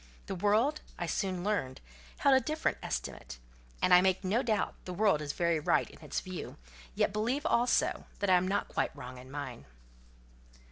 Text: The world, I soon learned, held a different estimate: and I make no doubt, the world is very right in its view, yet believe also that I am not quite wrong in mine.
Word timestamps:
The 0.25 0.33
world, 0.33 0.81
I 0.97 1.05
soon 1.05 1.43
learned, 1.43 1.79
held 2.17 2.35
a 2.35 2.39
different 2.43 2.79
estimate: 2.81 3.37
and 3.83 3.93
I 3.93 4.01
make 4.01 4.23
no 4.23 4.41
doubt, 4.41 4.73
the 4.85 4.95
world 4.95 5.21
is 5.21 5.31
very 5.33 5.59
right 5.59 5.87
in 5.87 5.99
its 6.03 6.21
view, 6.21 6.57
yet 6.95 7.13
believe 7.13 7.45
also 7.45 8.07
that 8.17 8.27
I 8.31 8.35
am 8.35 8.47
not 8.47 8.67
quite 8.67 8.95
wrong 8.95 9.19
in 9.19 9.29
mine. 9.29 9.65